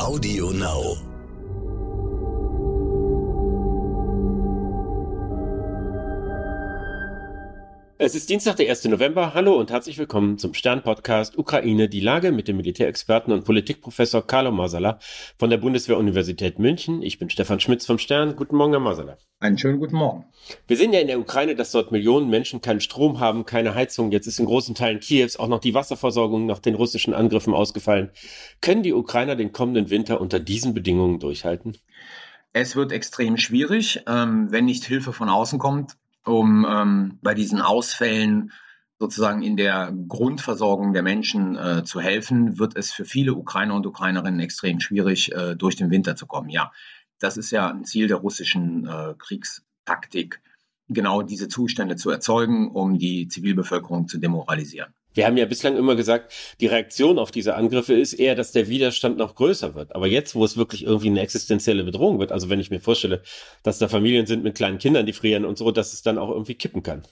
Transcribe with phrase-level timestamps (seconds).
[0.00, 1.09] Audio Now.
[8.02, 8.86] Es ist Dienstag, der 1.
[8.86, 9.34] November.
[9.34, 14.50] Hallo und herzlich willkommen zum Stern-Podcast Ukraine, die Lage mit dem Militärexperten und Politikprofessor Carlo
[14.50, 14.98] Masala
[15.38, 17.02] von der Bundeswehr-Universität München.
[17.02, 18.36] Ich bin Stefan Schmitz vom Stern.
[18.36, 19.18] Guten Morgen, Herr Masala.
[19.38, 20.24] Einen schönen guten Morgen.
[20.66, 24.12] Wir sehen ja in der Ukraine, dass dort Millionen Menschen keinen Strom haben, keine Heizung.
[24.12, 28.12] Jetzt ist in großen Teilen Kiews auch noch die Wasserversorgung nach den russischen Angriffen ausgefallen.
[28.62, 31.76] Können die Ukrainer den kommenden Winter unter diesen Bedingungen durchhalten?
[32.54, 37.60] Es wird extrem schwierig, ähm, wenn nicht Hilfe von außen kommt um ähm, bei diesen
[37.60, 38.52] Ausfällen
[38.98, 43.86] sozusagen in der Grundversorgung der Menschen äh, zu helfen, wird es für viele Ukrainer und
[43.86, 46.50] Ukrainerinnen extrem schwierig, äh, durch den Winter zu kommen.
[46.50, 46.70] Ja,
[47.18, 50.42] das ist ja ein Ziel der russischen äh, Kriegstaktik,
[50.88, 54.92] genau diese Zustände zu erzeugen, um die Zivilbevölkerung zu demoralisieren.
[55.14, 58.68] Wir haben ja bislang immer gesagt, die Reaktion auf diese Angriffe ist eher, dass der
[58.68, 59.94] Widerstand noch größer wird.
[59.94, 63.22] Aber jetzt, wo es wirklich irgendwie eine existenzielle Bedrohung wird, also wenn ich mir vorstelle,
[63.62, 66.30] dass da Familien sind mit kleinen Kindern, die frieren und so, dass es dann auch
[66.30, 67.02] irgendwie kippen kann.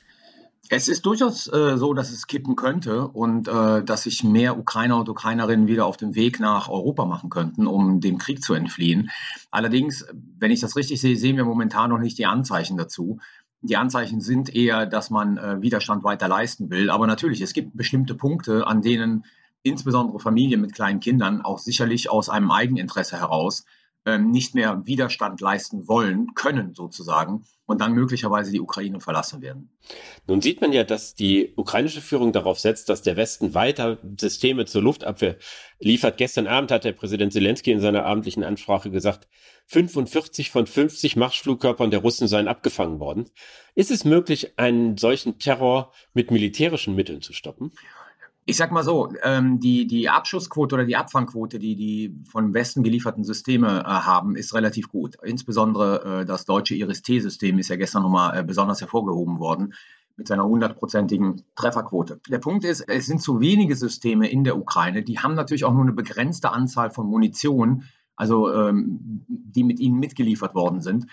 [0.71, 4.99] Es ist durchaus äh, so, dass es kippen könnte und äh, dass sich mehr Ukrainer
[4.99, 9.11] und Ukrainerinnen wieder auf den Weg nach Europa machen könnten, um dem Krieg zu entfliehen.
[9.51, 10.05] Allerdings,
[10.39, 13.19] wenn ich das richtig sehe, sehen wir momentan noch nicht die Anzeichen dazu.
[13.61, 16.91] Die Anzeichen sind eher, dass man äh, Widerstand weiter leisten will.
[16.91, 19.25] Aber natürlich, es gibt bestimmte Punkte, an denen
[19.63, 23.65] insbesondere Familien mit kleinen Kindern auch sicherlich aus einem Eigeninteresse heraus
[24.07, 29.71] ähm, nicht mehr Widerstand leisten wollen, können sozusagen und dann möglicherweise die Ukraine verlassen werden.
[30.27, 34.65] Nun sieht man ja, dass die ukrainische Führung darauf setzt, dass der Westen weiter Systeme
[34.65, 35.37] zur Luftabwehr
[35.81, 36.17] liefert.
[36.17, 39.29] Gestern Abend hat der Präsident Zelensky in seiner abendlichen Ansprache gesagt,
[39.69, 43.27] 45 von 50 Marschflugkörpern der Russen seien abgefangen worden.
[43.75, 47.73] Ist es möglich, einen solchen Terror mit militärischen Mitteln zu stoppen?
[48.47, 52.83] Ich sag mal so, ähm, die, die Abschussquote oder die Abfangquote, die die vom Westen
[52.83, 55.17] gelieferten Systeme äh, haben, ist relativ gut.
[55.23, 59.75] Insbesondere äh, das deutsche Iris-T-System ist ja gestern nochmal äh, besonders hervorgehoben worden
[60.17, 62.21] mit seiner hundertprozentigen Trefferquote.
[62.31, 65.75] Der Punkt ist, es sind zu wenige Systeme in der Ukraine, die haben natürlich auch
[65.75, 67.85] nur eine begrenzte Anzahl von Munition,
[68.19, 71.07] also ähm, die mit ihnen mitgeliefert worden sind.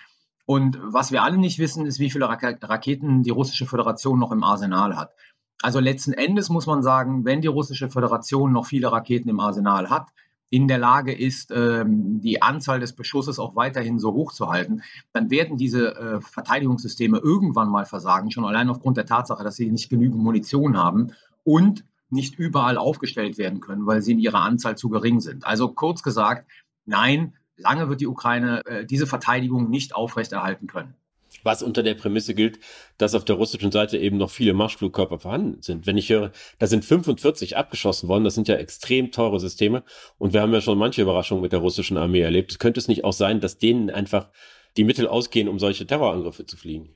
[0.45, 4.43] Und was wir alle nicht wissen, ist, wie viele Raketen die russische Föderation noch im
[4.43, 5.13] Arsenal hat.
[5.61, 9.89] Also letzten Endes muss man sagen, wenn die russische Föderation noch viele Raketen im Arsenal
[9.89, 10.09] hat,
[10.49, 14.83] in der Lage ist, ähm, die Anzahl des Beschusses auch weiterhin so hoch zu halten,
[15.11, 19.71] dann werden diese äh, Verteidigungssysteme irgendwann mal versagen, schon allein aufgrund der Tatsache, dass sie
[19.71, 21.11] nicht genügend Munition haben
[21.43, 25.45] und nicht überall aufgestellt werden können, weil sie in ihrer Anzahl zu gering sind.
[25.45, 26.47] Also kurz gesagt,
[26.85, 30.95] nein, lange wird die Ukraine äh, diese Verteidigung nicht aufrechterhalten können
[31.43, 32.59] was unter der Prämisse gilt,
[32.97, 35.85] dass auf der russischen Seite eben noch viele Marschflugkörper vorhanden sind.
[35.85, 39.83] Wenn ich höre, da sind 45 abgeschossen worden, das sind ja extrem teure Systeme
[40.17, 42.59] und wir haben ja schon manche Überraschungen mit der russischen Armee erlebt.
[42.59, 44.29] Könnte es nicht auch sein, dass denen einfach
[44.77, 46.95] die Mittel ausgehen, um solche Terrorangriffe zu fliegen?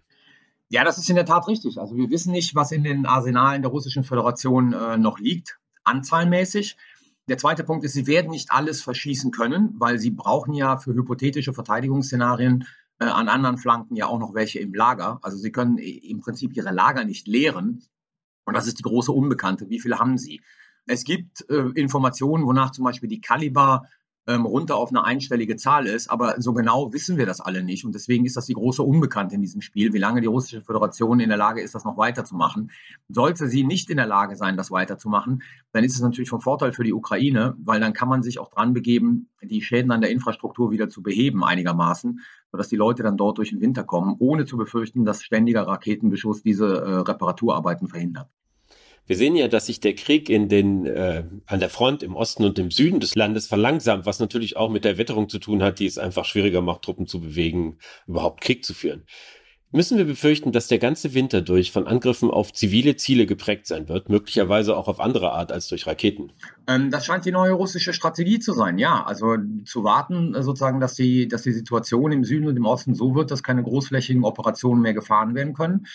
[0.69, 1.79] Ja, das ist in der Tat richtig.
[1.79, 6.77] Also wir wissen nicht, was in den Arsenalen der russischen Föderation äh, noch liegt, anzahlmäßig.
[7.29, 10.93] Der zweite Punkt ist, sie werden nicht alles verschießen können, weil sie brauchen ja für
[10.93, 12.65] hypothetische Verteidigungsszenarien
[12.99, 15.19] äh, an anderen Flanken ja auch noch welche im Lager.
[15.21, 17.83] Also sie können im Prinzip ihre Lager nicht leeren.
[18.45, 19.69] Und das ist die große Unbekannte.
[19.69, 20.41] Wie viele haben sie?
[20.87, 23.83] Es gibt äh, Informationen, wonach zum Beispiel die Kaliber
[24.29, 26.09] ähm, runter auf eine einstellige Zahl ist.
[26.09, 27.83] Aber so genau wissen wir das alle nicht.
[27.83, 31.19] Und deswegen ist das die große Unbekannte in diesem Spiel, wie lange die russische Föderation
[31.19, 32.71] in der Lage ist, das noch weiterzumachen.
[33.09, 35.41] Sollte sie nicht in der Lage sein, das weiterzumachen,
[35.71, 38.49] dann ist es natürlich von Vorteil für die Ukraine, weil dann kann man sich auch
[38.49, 43.17] dran begeben, die Schäden an der Infrastruktur wieder zu beheben einigermaßen, sodass die Leute dann
[43.17, 48.29] dort durch den Winter kommen, ohne zu befürchten, dass ständiger Raketenbeschuss diese äh, Reparaturarbeiten verhindert.
[49.09, 52.43] Wir sehen ja, dass sich der Krieg in den, äh, an der Front im Osten
[52.43, 55.79] und im Süden des Landes verlangsamt, was natürlich auch mit der Witterung zu tun hat,
[55.79, 59.05] die es einfach schwieriger macht, Truppen zu bewegen, überhaupt Krieg zu führen.
[59.71, 63.89] Müssen wir befürchten, dass der ganze Winter durch von Angriffen auf zivile Ziele geprägt sein
[63.89, 66.31] wird, möglicherweise auch auf andere Art als durch Raketen?
[66.67, 69.03] Ähm, das scheint die neue russische Strategie zu sein, ja.
[69.03, 72.93] Also zu warten, äh, sozusagen, dass die, dass die Situation im Süden und im Osten
[72.93, 75.87] so wird, dass keine großflächigen Operationen mehr gefahren werden können.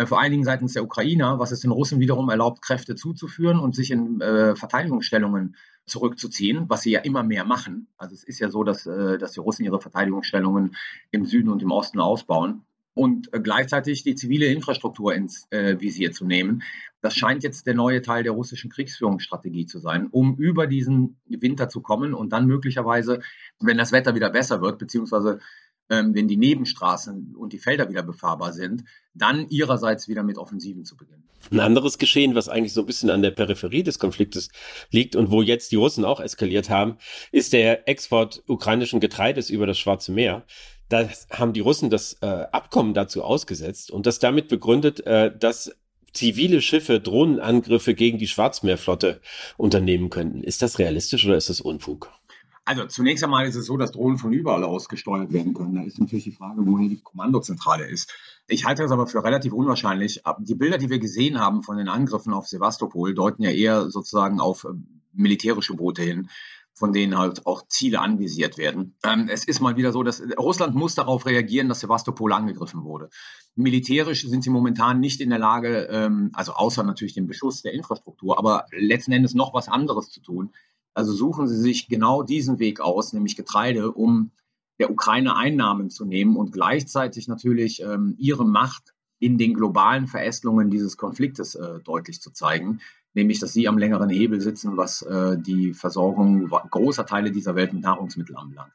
[0.00, 3.58] Äh, vor allen Dingen seitens der Ukrainer, was es den Russen wiederum erlaubt, Kräfte zuzuführen
[3.58, 7.88] und sich in äh, Verteidigungsstellungen zurückzuziehen, was sie ja immer mehr machen.
[7.98, 10.76] Also es ist ja so, dass, äh, dass die Russen ihre Verteidigungsstellungen
[11.10, 12.62] im Süden und im Osten ausbauen
[12.94, 16.62] und äh, gleichzeitig die zivile Infrastruktur ins äh, Visier zu nehmen.
[17.02, 21.68] Das scheint jetzt der neue Teil der russischen Kriegsführungsstrategie zu sein, um über diesen Winter
[21.68, 23.20] zu kommen und dann möglicherweise,
[23.58, 25.40] wenn das Wetter wieder besser wird, beziehungsweise
[25.90, 28.84] wenn die Nebenstraßen und die Felder wieder befahrbar sind,
[29.14, 31.24] dann ihrerseits wieder mit Offensiven zu beginnen.
[31.50, 34.50] Ein anderes Geschehen, was eigentlich so ein bisschen an der Peripherie des Konfliktes
[34.90, 36.96] liegt und wo jetzt die Russen auch eskaliert haben,
[37.32, 40.44] ist der Export ukrainischen Getreides über das Schwarze Meer.
[40.88, 45.74] Da haben die Russen das äh, Abkommen dazu ausgesetzt und das damit begründet, äh, dass
[46.12, 49.20] zivile Schiffe Drohnenangriffe gegen die Schwarzmeerflotte
[49.56, 50.42] unternehmen könnten.
[50.42, 52.10] Ist das realistisch oder ist das Unfug?
[52.64, 55.74] Also zunächst einmal ist es so, dass Drohnen von überall aus gesteuert werden können.
[55.74, 58.14] Da ist natürlich die Frage, woher die Kommandozentrale ist.
[58.46, 60.22] Ich halte das aber für relativ unwahrscheinlich.
[60.40, 64.40] Die Bilder, die wir gesehen haben von den Angriffen auf Sevastopol, deuten ja eher sozusagen
[64.40, 64.68] auf äh,
[65.12, 66.28] militärische Boote hin
[66.80, 68.96] von denen halt auch Ziele anvisiert werden.
[69.04, 73.10] Ähm, es ist mal wieder so, dass Russland muss darauf reagieren, dass Sevastopol angegriffen wurde.
[73.54, 77.74] Militärisch sind sie momentan nicht in der Lage, ähm, also außer natürlich dem Beschuss der
[77.74, 80.54] Infrastruktur, aber letzten Endes noch was anderes zu tun.
[80.94, 84.30] Also suchen sie sich genau diesen Weg aus, nämlich Getreide, um
[84.78, 90.70] der Ukraine Einnahmen zu nehmen und gleichzeitig natürlich ähm, ihre Macht in den globalen Verästelungen
[90.70, 92.80] dieses Konfliktes äh, deutlich zu zeigen,
[93.12, 97.72] nämlich dass sie am längeren Hebel sitzen, was äh, die Versorgung großer Teile dieser Welt
[97.72, 98.72] mit Nahrungsmitteln anbelangt.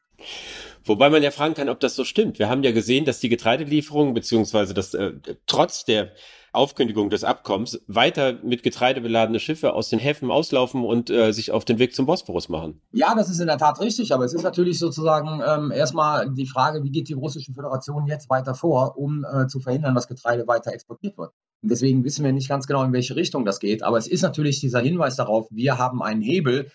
[0.86, 2.38] Wobei man ja fragen kann, ob das so stimmt.
[2.38, 5.12] Wir haben ja gesehen, dass die Getreidelieferungen beziehungsweise das äh,
[5.46, 6.12] trotz der
[6.56, 11.52] Aufkündigung des Abkommens weiter mit Getreide beladene Schiffe aus den Häfen auslaufen und äh, sich
[11.52, 12.80] auf den Weg zum Bosporus machen.
[12.92, 16.46] Ja, das ist in der Tat richtig, aber es ist natürlich sozusagen ähm, erstmal die
[16.46, 20.46] Frage, wie geht die russische Föderation jetzt weiter vor, um äh, zu verhindern, dass Getreide
[20.46, 21.32] weiter exportiert wird.
[21.62, 24.60] Deswegen wissen wir nicht ganz genau, in welche Richtung das geht, aber es ist natürlich
[24.60, 26.70] dieser Hinweis darauf, wir haben einen Hebel,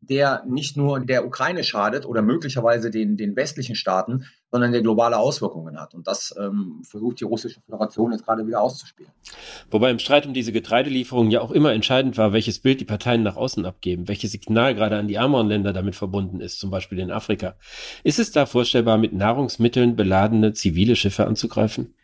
[0.00, 5.18] der nicht nur der Ukraine schadet oder möglicherweise den, den westlichen Staaten, sondern der globale
[5.18, 5.94] Auswirkungen hat.
[5.94, 9.12] Und das ähm, versucht die Russische Föderation jetzt gerade wieder auszuspielen.
[9.70, 13.22] Wobei im Streit um diese Getreidelieferungen ja auch immer entscheidend war, welches Bild die Parteien
[13.22, 16.98] nach außen abgeben, welches Signal gerade an die ärmeren Länder damit verbunden ist, zum Beispiel
[16.98, 17.54] in Afrika.
[18.02, 21.94] Ist es da vorstellbar, mit Nahrungsmitteln beladene zivile Schiffe anzugreifen?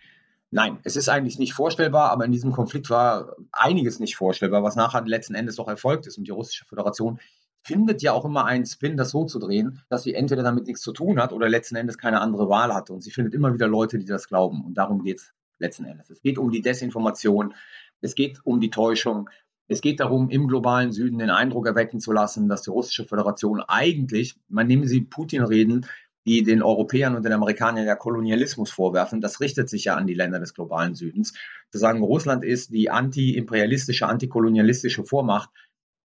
[0.50, 4.76] Nein, es ist eigentlich nicht vorstellbar, aber in diesem Konflikt war einiges nicht vorstellbar, was
[4.76, 6.19] nachher letzten Endes doch erfolgt ist.
[6.19, 7.19] Und die Russische Föderation
[7.66, 10.82] findet ja auch immer einen Spin, das so zu drehen, dass sie entweder damit nichts
[10.82, 12.92] zu tun hat oder letzten Endes keine andere Wahl hatte.
[12.92, 14.64] Und sie findet immer wieder Leute, die das glauben.
[14.64, 16.08] Und darum geht es letzten Endes.
[16.10, 17.54] Es geht um die Desinformation,
[18.00, 19.28] es geht um die Täuschung,
[19.68, 23.60] es geht darum, im globalen Süden den Eindruck erwecken zu lassen, dass die russische Föderation
[23.66, 25.86] eigentlich, man nehme sie Putin reden,
[26.24, 30.14] die den Europäern und den Amerikanern ja Kolonialismus vorwerfen, das richtet sich ja an die
[30.14, 31.34] Länder des globalen Südens.
[31.70, 35.50] Zu sagen, Russland ist die anti-imperialistische, antikolonialistische Vormacht,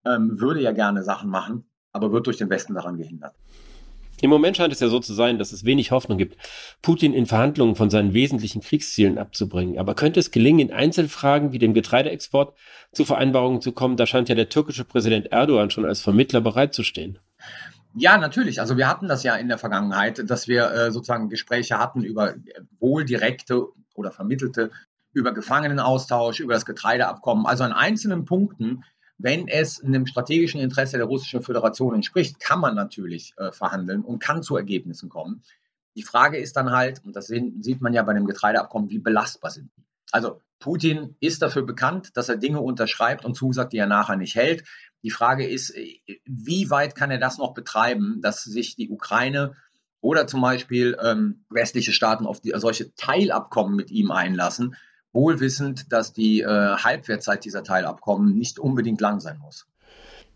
[0.04, 3.34] ähm, würde ja gerne Sachen machen, aber wird durch den Westen daran gehindert.
[4.22, 6.36] Im Moment scheint es ja so zu sein, dass es wenig Hoffnung gibt,
[6.82, 9.78] Putin in Verhandlungen von seinen wesentlichen Kriegszielen abzubringen.
[9.78, 12.54] Aber könnte es gelingen, in Einzelfragen wie dem Getreideexport
[12.92, 13.96] zu Vereinbarungen zu kommen?
[13.96, 17.18] Da scheint ja der türkische Präsident Erdogan schon als Vermittler bereitzustehen.
[17.94, 18.60] Ja, natürlich.
[18.60, 22.34] Also wir hatten das ja in der Vergangenheit, dass wir äh, sozusagen Gespräche hatten über
[22.78, 24.70] wohl direkte oder vermittelte,
[25.12, 27.46] über Gefangenenaustausch, über das Getreideabkommen.
[27.46, 28.84] Also an einzelnen Punkten
[29.22, 34.18] wenn es einem strategischen Interesse der Russischen Föderation entspricht, kann man natürlich äh, verhandeln und
[34.18, 35.42] kann zu Ergebnissen kommen.
[35.96, 39.50] Die Frage ist dann halt, und das sieht man ja bei dem Getreideabkommen, wie belastbar
[39.50, 39.84] sind die.
[40.12, 44.34] Also Putin ist dafür bekannt, dass er Dinge unterschreibt und zusagt, die er nachher nicht
[44.34, 44.64] hält.
[45.02, 49.56] Die Frage ist, äh, wie weit kann er das noch betreiben, dass sich die Ukraine
[50.00, 54.76] oder zum Beispiel ähm, westliche Staaten auf die, solche Teilabkommen mit ihm einlassen,
[55.12, 59.66] wohlwissend, dass die äh, Halbwertzeit dieser Teilabkommen nicht unbedingt lang sein muss.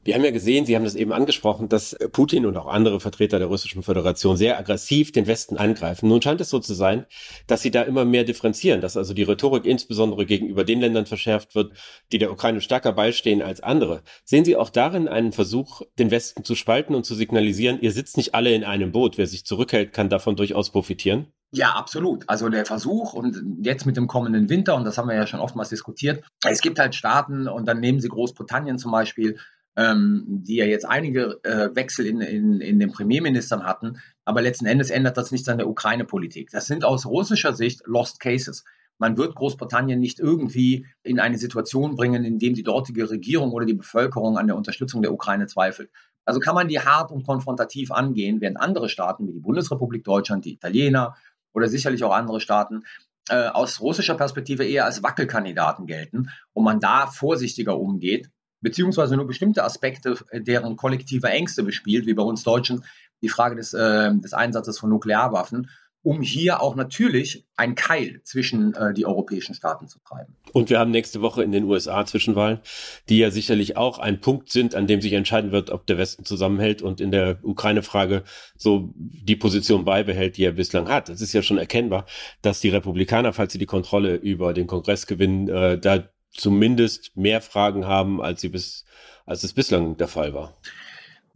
[0.05, 3.39] Wir haben ja gesehen, Sie haben das eben angesprochen, dass Putin und auch andere Vertreter
[3.39, 6.11] der Russischen Föderation sehr aggressiv den Westen angreifen.
[6.11, 7.07] Nun scheint es so zu sein,
[7.47, 11.55] dass sie da immer mehr differenzieren, dass also die Rhetorik insbesondere gegenüber den Ländern verschärft
[11.55, 11.73] wird,
[12.13, 14.03] die der Ukraine stärker beistehen als andere.
[14.25, 18.19] Sehen Sie auch darin einen Versuch, den Westen zu spalten und zu signalisieren, ihr sitzt
[18.19, 19.17] nicht alle in einem Boot.
[19.17, 21.29] Wer sich zurückhält, kann davon durchaus profitieren?
[21.55, 22.29] Ja, absolut.
[22.29, 25.39] Also der Versuch und jetzt mit dem kommenden Winter, und das haben wir ja schon
[25.39, 29.39] oftmals diskutiert, es gibt halt Staaten und dann nehmen Sie Großbritannien zum Beispiel,
[29.77, 34.67] ähm, die ja jetzt einige äh, Wechsel in, in, in den Premierministern hatten, aber letzten
[34.67, 36.51] Endes ändert das nichts an der Ukraine-Politik.
[36.51, 38.65] Das sind aus russischer Sicht Lost Cases.
[38.99, 43.67] Man wird Großbritannien nicht irgendwie in eine Situation bringen, in dem die dortige Regierung oder
[43.67, 45.91] die Bevölkerung an der Unterstützung der Ukraine zweifelt.
[46.25, 50.45] Also kann man die hart und konfrontativ angehen, während andere Staaten wie die Bundesrepublik Deutschland,
[50.45, 51.17] die Italiener,
[51.55, 52.85] oder sicherlich auch andere Staaten
[53.31, 58.29] äh, aus russischer Perspektive eher als Wackelkandidaten gelten und man da vorsichtiger umgeht,
[58.61, 62.85] beziehungsweise nur bestimmte Aspekte äh, deren kollektive Ängste bespielt, wie bei uns Deutschen
[63.23, 65.71] die Frage des, äh, des Einsatzes von Nuklearwaffen
[66.05, 70.37] um hier auch natürlich ein Keil zwischen äh, die europäischen Staaten zu treiben.
[70.53, 72.61] Und wir haben nächste Woche in den USA Zwischenwahlen,
[73.09, 76.27] die ja sicherlich auch ein Punkt sind, an dem sich entscheiden wird, ob der Westen
[76.27, 78.23] zusammenhält und in der Ukraine-Frage
[78.55, 81.09] so die Position beibehält, die er bislang hat.
[81.09, 82.05] Es ist ja schon erkennbar,
[82.43, 87.41] dass die Republikaner, falls sie die Kontrolle über den Kongress gewinnen, äh, da zumindest mehr
[87.41, 88.85] Fragen haben, als sie bis,
[89.25, 90.61] als es bislang der Fall war.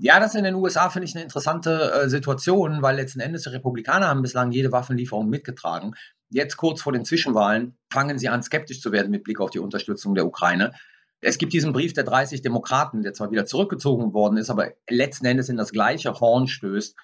[0.01, 3.49] Ja, das in den USA finde ich eine interessante äh, Situation, weil letzten Endes die
[3.49, 5.95] Republikaner haben bislang jede Waffenlieferung mitgetragen.
[6.31, 9.59] Jetzt kurz vor den Zwischenwahlen fangen sie an, skeptisch zu werden mit Blick auf die
[9.59, 10.73] Unterstützung der Ukraine.
[11.21, 15.27] Es gibt diesen Brief der 30 Demokraten, der zwar wieder zurückgezogen worden ist, aber letzten
[15.27, 16.95] Endes in das gleiche Horn stößt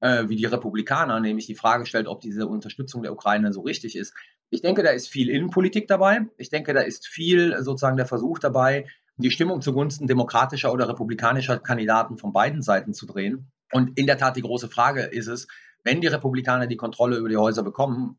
[0.00, 3.94] äh, wie die Republikaner, nämlich die Frage stellt, ob diese Unterstützung der Ukraine so richtig
[3.94, 4.14] ist.
[4.50, 6.26] Ich denke, da ist viel Innenpolitik dabei.
[6.38, 8.86] Ich denke, da ist viel sozusagen der Versuch dabei,
[9.22, 13.50] die Stimmung zugunsten demokratischer oder republikanischer Kandidaten von beiden Seiten zu drehen.
[13.72, 15.48] Und in der Tat die große Frage ist es,
[15.84, 18.18] wenn die Republikaner die Kontrolle über die Häuser bekommen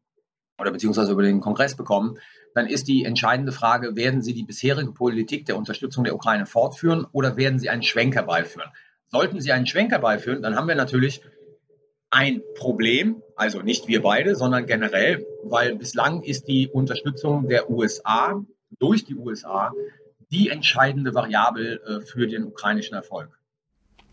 [0.59, 2.17] oder beziehungsweise über den Kongress bekommen,
[2.53, 7.05] dann ist die entscheidende Frage, werden sie die bisherige Politik der Unterstützung der Ukraine fortführen
[7.11, 8.69] oder werden sie einen Schwenk herbeiführen?
[9.07, 11.21] Sollten sie einen Schwenk herbeiführen, dann haben wir natürlich
[12.09, 18.43] ein Problem, also nicht wir beide, sondern generell, weil bislang ist die Unterstützung der USA
[18.79, 19.71] durch die USA
[20.33, 23.37] die entscheidende Variable äh, für den ukrainischen Erfolg.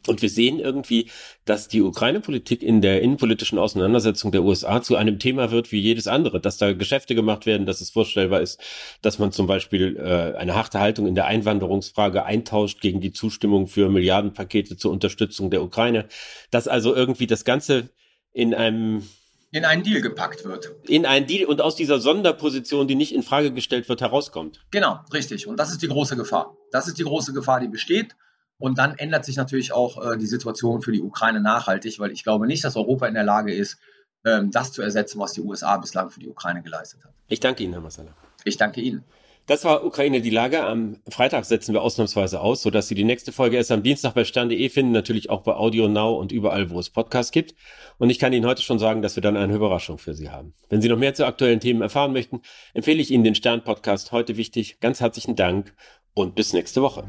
[0.06, 1.10] Und wir sehen irgendwie,
[1.44, 6.06] dass die Ukraine-Politik in der innenpolitischen Auseinandersetzung der USA zu einem Thema wird wie jedes
[6.06, 8.60] andere, dass da Geschäfte gemacht werden, dass es vorstellbar ist,
[9.02, 13.66] dass man zum Beispiel äh, eine harte Haltung in der Einwanderungsfrage eintauscht gegen die Zustimmung
[13.66, 16.06] für Milliardenpakete zur Unterstützung der Ukraine,
[16.50, 17.90] dass also irgendwie das Ganze
[18.32, 19.02] in einem
[19.52, 20.72] in einen Deal gepackt wird.
[20.88, 24.60] In einen Deal und aus dieser Sonderposition, die nicht in Frage gestellt wird, herauskommt.
[24.70, 25.46] Genau, richtig.
[25.46, 26.56] Und das ist die große Gefahr.
[26.70, 28.16] Das ist die große Gefahr, die besteht.
[28.58, 32.22] Und dann ändert sich natürlich auch äh, die Situation für die Ukraine nachhaltig, weil ich
[32.22, 33.78] glaube nicht, dass Europa in der Lage ist,
[34.24, 37.12] ähm, das zu ersetzen, was die USA bislang für die Ukraine geleistet hat.
[37.28, 38.14] Ich danke Ihnen, Herr Massala.
[38.44, 39.02] Ich danke Ihnen.
[39.50, 40.62] Das war Ukraine die Lage.
[40.62, 44.22] Am Freitag setzen wir ausnahmsweise aus, sodass Sie die nächste Folge erst am Dienstag bei
[44.22, 47.56] stern.de finden, natürlich auch bei Audio Now und überall, wo es Podcasts gibt.
[47.98, 50.54] Und ich kann Ihnen heute schon sagen, dass wir dann eine Überraschung für Sie haben.
[50.68, 52.42] Wenn Sie noch mehr zu aktuellen Themen erfahren möchten,
[52.74, 54.78] empfehle ich Ihnen den Stern-Podcast heute wichtig.
[54.78, 55.74] Ganz herzlichen Dank
[56.14, 57.02] und bis nächste Woche.